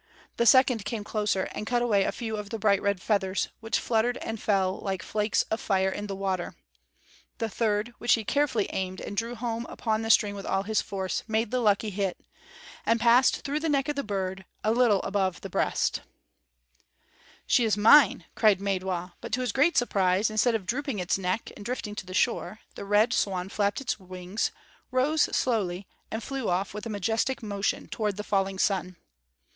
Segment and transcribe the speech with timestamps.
[0.37, 3.77] The second came closer, and cut away a few of the bright red feathers, which
[3.77, 6.55] fluttered and fell like flakes of fire in the water.
[7.37, 10.81] The third, which he carefully aimed and drew home upon the string with all his
[10.81, 12.17] force, made the lucky hit,
[12.83, 16.01] and passed through the neck of the bird a little above the breast.
[17.45, 20.97] [Illustration: 0065] "She is mine," cried Maidwa, but to his great surprise, instead of drooping
[20.97, 24.51] its neck and drifting to the shore, the Red Swan flapped its wings,
[24.89, 28.95] rose slowly, and flew off with a majestic motion toward the falling sun.